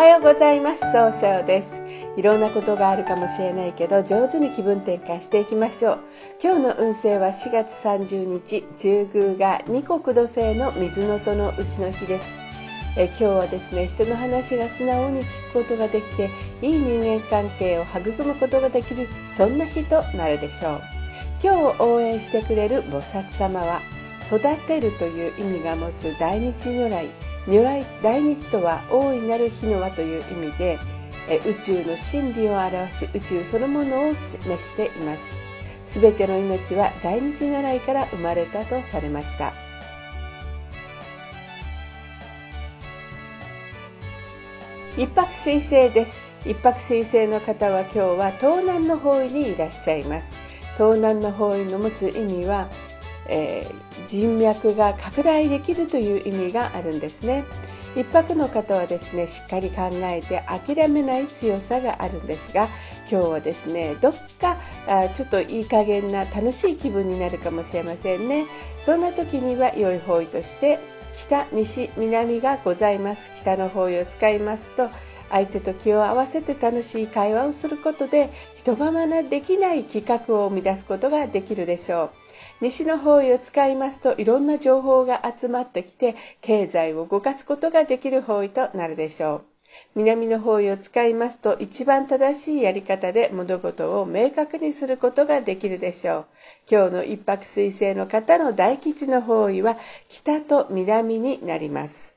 [0.00, 0.92] はようございます。
[0.92, 1.82] 総称です。
[2.16, 5.98] いろんなことがあるかもしれないけど上手に気分転換していきましょう。
[6.42, 12.40] 今日の運勢は4月30日中宮が二国土星の水の戸の牛の日です。
[12.96, 16.30] え今日はですね人の話が素直に聞くことができて
[16.62, 20.80] いい人間関係を育むことができるそんな日となるでしょう。
[21.42, 23.82] 今日応援してくれる菩薩様は
[24.26, 27.29] 育てるという意味が持つ大日如来。
[27.50, 30.78] 如来大日とは大いなる火の輪という意味で
[31.46, 35.36] 宇宙の真理を表し宇宙そのものを示しています。
[35.84, 39.52] すべての命は大日如来から生まれたとされました。
[44.96, 46.20] 一泊水星です。
[46.46, 50.36] 一泊水星の方は今日は東南の方位にいらっしゃいます。
[50.76, 52.68] 東南の方位の持つ意味は、
[53.28, 57.44] えー、人脈が拡大できるという意味があるんですね。
[57.96, 62.68] 一泊の方はですねしっかり考えて諦めない強さがあるんですが
[63.10, 68.46] 今日はですねどっかあちょっといい加減な楽しい気分になるかもしれませんね。
[68.84, 70.78] そんな時には良い方位として
[71.12, 73.32] 北西南がございます。
[73.34, 74.88] 北の方位を使いますと
[75.28, 82.19] 相手と気を合わせて楽しい会話をすることで人がまなできない企画を生み出すことができるでしょう。
[82.60, 89.44] 西の方位を使いますといろんな情報が集まってきて経済を動かすことができる方位となるでしょう。
[89.94, 96.26] 南の方位を使いますと一番正しいやり方で物事を明確にすることができるでしょう。
[96.70, 99.76] 今日の一泊水星の方の大吉の方位は
[100.08, 102.16] 北と南になります。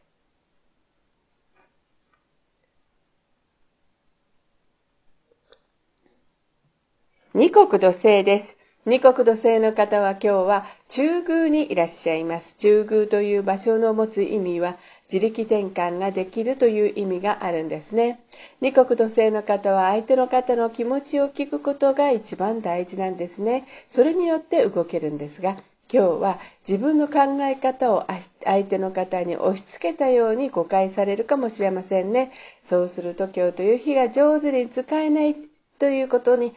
[7.34, 8.58] 二国土星です。
[8.86, 12.58] 二国土星の方は今日は中宮にいらっしゃいます。
[12.58, 14.76] 中宮という場所の持つ意味は
[15.12, 18.20] 自力転換ができるという意味があるんですね。
[18.60, 23.66] 二国土星の方は相手の方の気持ちを聞くことが一番大事なんですね。
[23.90, 25.52] それによって動けるんですが、
[25.90, 28.06] 今日は自分の考え方を
[28.44, 32.34] 相手の方に押し付けたように誤解されるかもしれませんね。
[32.64, 35.38] そうすると今日という日が上手に使えない
[35.80, 36.54] ということに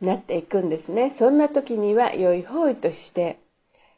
[0.00, 1.10] なっていくんですね。
[1.10, 3.38] そんな時には良い方位として、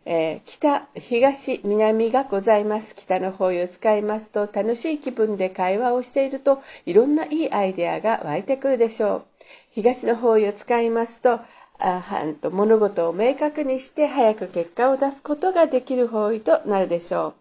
[0.06, 2.94] えー、北、東、南がございます。
[2.94, 9.24] 北の方位を使いますと楽しい気分で会話をしているといろんないいアイデアが湧いてくるでしょう。
[9.72, 11.40] 東の方位を使いますと
[11.78, 12.02] あ
[12.40, 17.34] と物事を明確にして早く結果を出すことができる方位となるでしょう。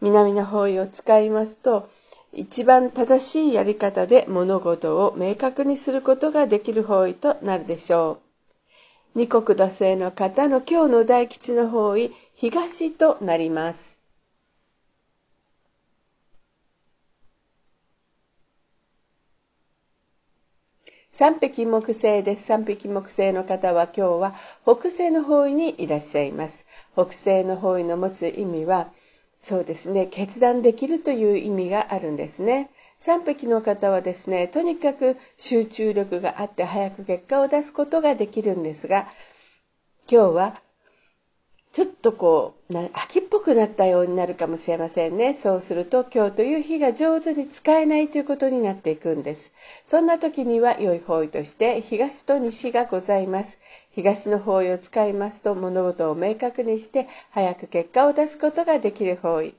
[0.00, 1.88] 南の方位を使いますと
[2.34, 8.20] 一番正しいやり方で物事を明確にすることができる方位となるでしょ
[9.14, 9.18] う。
[9.18, 14.00] 二国土星の方の今日の大吉の方位、東となります。
[21.10, 22.44] 三匹木星です。
[22.44, 26.66] 三匹木星の方は今日は北西の方位にいらっしゃいます。
[26.94, 28.90] 北西の方位の持つ意味は、
[29.42, 30.06] そうですね。
[30.06, 32.70] 決断できるという意味があるんですね。
[33.00, 39.08] 3匹の方はですねとにかく集中力があって早く結果を出すことができるんですが
[40.08, 40.54] 今日は
[41.72, 45.32] ちょっとこう秋っぽくなったようになるかもしれませんね。
[45.32, 49.54] そうすると今日という日が上手に使えないということになっていくんです。
[49.86, 53.58] そんな時には良い方位として東と西がございます。
[53.90, 59.54] 東の方位を使いますと物事を明確にして早く結果を出すことができる方位。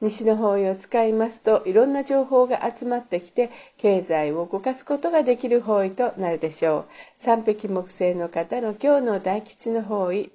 [0.00, 6.84] 西の方位を使いますといろんな情報が集まってきて経済を動かすことができる方位となるでしょう。
[7.18, 10.30] 三匹木星の方の今日の大吉の方位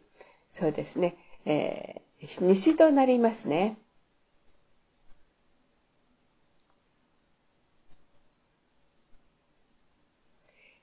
[0.53, 3.77] そうですねえー、西となりますね。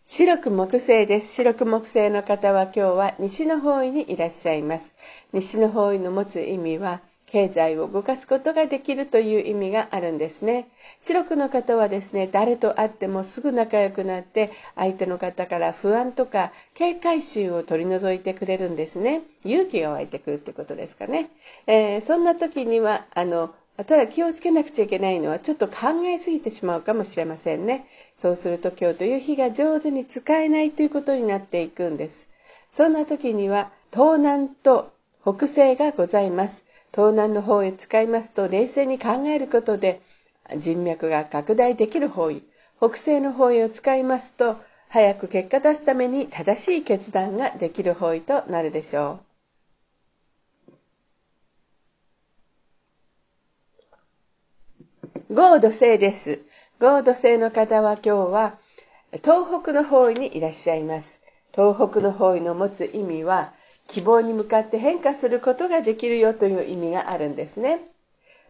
[0.06, 1.32] 白く木星です。
[1.34, 4.94] 白く木星の方は今日は西の方位にいらっしゃいます。
[5.32, 7.00] 西の方位の持つ意味は
[7.30, 10.68] 経済を動かすことができるという意味があるんですね。
[11.00, 19.22] 白くの方はですね、誰と会ってもすぐ仲良くなって相手の方から不安とか警戒心を取り除いてくれるんですね。
[19.44, 21.30] 勇気が湧いてくるってことですかね。
[21.68, 27.86] えー、そんな時には、あの、ただ気をつけなくちゃいけないのはちょっと考えすぎてしまうかもしれませんね。
[28.16, 32.28] そうすると今日という日が上手に使えないということになっていくんです。
[32.72, 34.92] そんな時には東南と
[35.22, 36.64] 北西がございます。
[36.92, 40.00] 東南の方へ使いますと冷静に考えることで
[40.56, 42.42] 人脈が拡大できる方位
[42.78, 44.56] 北西の方位を使いますと
[44.88, 49.20] 早く結果出すために正しい決断ができる方位となるでしょ
[55.30, 55.34] う。
[55.34, 56.40] 合土星です。
[56.80, 58.58] 合土星の方は今日は
[59.22, 61.22] 東北の方位にいらっしゃいます。
[61.54, 63.52] 東北の方位の持つ意味は
[63.90, 67.80] 希望に向かって変化することができるよという意味があるんですね。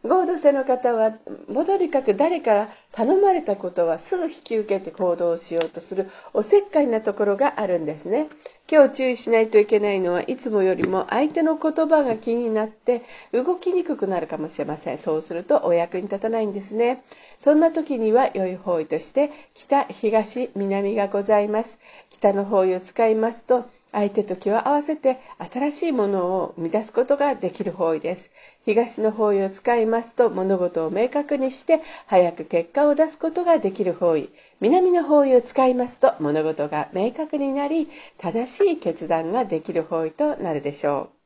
[0.03, 8.29] 合同性の方はもとにかく誰から頼まれたことはすぐ引き受けて行動しようとするおせっかいなところがあるんですね。
[8.71, 13.03] 今日注意しないといけないのはいつもよりも相手の言葉が気になって
[13.33, 14.99] 動きにくくなるかもしれません。
[14.99, 17.03] そうするとお役に立たないんですね。
[17.39, 21.79] そんな時には良い方位として北東南がございます。
[22.09, 28.31] 北の方位を使いますと相手と気を合わせて新しいものを生み出すことができる方位です。
[28.65, 34.31] 東の方位を使いますと物事を明確にして早く結果を出すことができる方位。
[34.61, 37.89] 南の方位を使いますと物事が明確になり
[38.19, 41.20] 正しい決断ができる方位となるでしょう。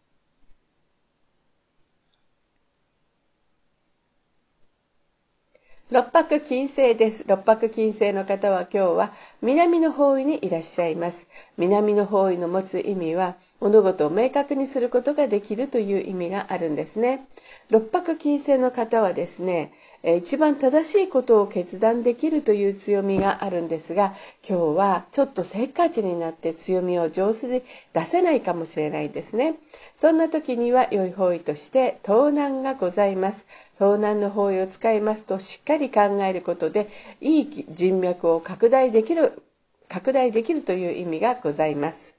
[5.91, 7.27] 六白金星です。
[7.29, 11.29] 六白金星の方は今日は南の方位にいらっしゃいます。
[11.59, 17.27] 南の方位の持つ意味は物事を明確にすることができるという意味があるんですね。
[17.69, 24.15] 六白金星の方はですね、一番正しいことを決断できるという強みがあるんですが
[24.47, 27.63] 今日はちょっとせっかちになって強みを上手に
[27.95, 29.55] 出せないかもしれないですね。
[29.97, 33.47] そんな時には良い方位として盗難がございます。
[33.79, 36.89] 盗難の方位を使いますとしっかり考えることで
[37.23, 39.43] いい人脈を拡大できる
[39.89, 42.14] 拡大できるという意味がございます。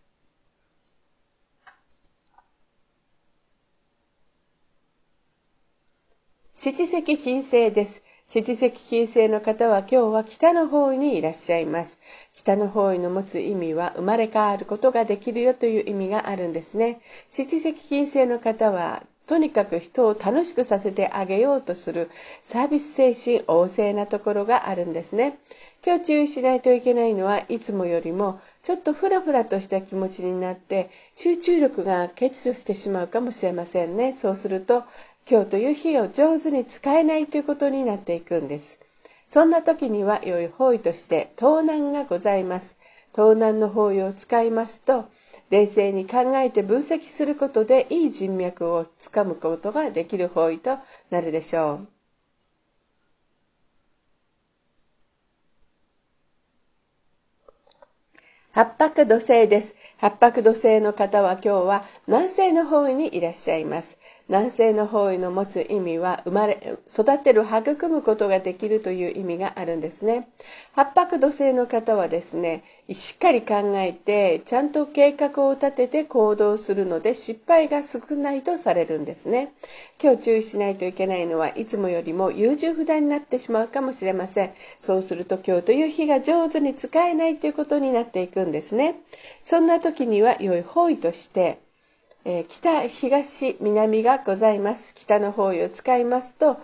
[6.65, 8.01] 七石金星です。
[8.25, 11.99] 七石金星の方は今日は北の方位にいらっしゃいます。
[12.33, 17.01] 北の方位の持つ意味は生まれ変わることができるよという意味があるんですね。
[17.29, 22.09] 七石金星の方はとにかく人を楽しくさせてあげようとする
[22.43, 25.37] サービス精神旺盛なところがあるんですね。
[25.85, 34.13] 今日注意しないといけないのはいつもよりもちょっとフラフラとした気持ちになって集中力が欠如してしまうかもしれませんね。
[34.13, 34.83] そうすると
[35.27, 38.79] 今日という日を上手に使えないということになっていくんです。
[39.31, 42.77] そんな時には良い方位として盗難がございます。
[43.11, 45.05] 盗難の方位を使いますと、
[45.49, 50.77] 冷静に考えて分析することでいい人脈をつかむことができる方位と
[51.09, 51.87] なるでしょう。
[58.51, 59.75] 八白土星です。
[59.97, 63.94] 八白土星の方は今日は南西の方位にいらっしゃいます。
[64.27, 70.29] 南西の方位の持つ意味は生まれ育てる育むことができるという意味があるんですね。
[70.73, 79.53] 八白土星の方はですねしっかり考えてちゃんと計画を立てて行動するので失敗が少ないとされるんですね。
[80.01, 84.53] 今日注意しないといけないのはいつもよりも優柔不断になってしまうかもしれません。
[84.79, 88.95] そうすると今日という日が上手に使えないということになっていくんですね。
[89.43, 91.59] そんな時には良い方位として
[92.27, 94.95] え、北、東、南がございます。
[94.95, 96.57] 北の方位を使いますと、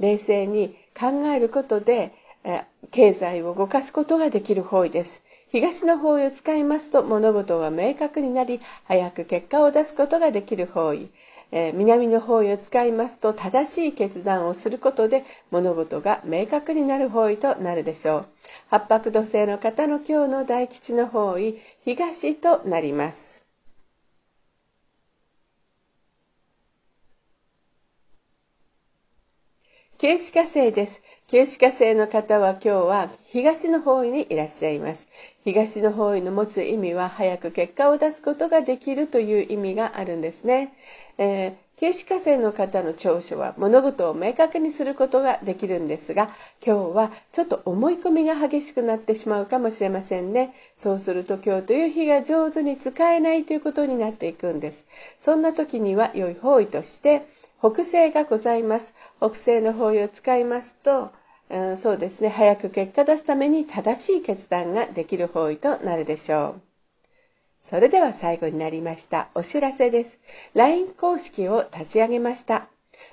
[0.00, 2.10] 冷静に考えることで、
[2.42, 5.22] え、経済を動かすことができる方位です。
[5.50, 11.08] 東の方位を使いますと物事が明確になり、早く結果を出すことができる方位。
[11.52, 18.26] え、南の方位を使いますと正しい決断をすることで物事が明確になる方位となるでしょう。
[18.68, 23.23] 八白土星の方の今日の大吉の方位、東となります。
[30.04, 31.02] 旧歯科星です。
[31.28, 35.08] 旧歯科星の方は今日は東の方位にいらっしゃいます。
[35.44, 40.74] 東の方位の持つ意味は早く結果を出すことができるという意味があるんですね。
[41.16, 46.30] えー形視火星の方の長所は物事を明確にすることができるんですが
[46.64, 54.86] 今日はちょっと思い込みが激しくなってしまうかもしれませんねそうすると今日という日が上手に使えないということになっていくんです
[55.18, 57.26] そんな時には良い方位として
[57.58, 58.94] 北西がございます。
[59.18, 61.10] 北西の方位を使いますと、
[61.50, 66.60] うん、そうですね、早く結果出すために正しい決断ができる方位となるでしょう。
[67.62, 69.28] それでは最後になりました。
[69.34, 70.20] お知らせです。
[70.54, 72.68] LINE 公式を立ち上げました。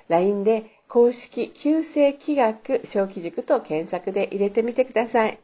[0.08, 5.38] LINE で公式旧正気学小規塾と検索で入れてみてください。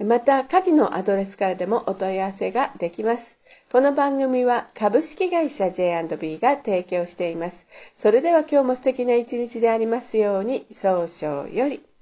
[0.00, 3.38] また、下記のアドレスからでもお問い合わせができます。
[3.74, 7.66] この番組は株式会社 J&B が提供しています。
[7.96, 11.84] それでは今日も素敵な一日でありますように、早々より。